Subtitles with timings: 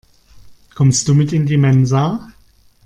[0.73, 2.31] Kommst du mit in die Mensa?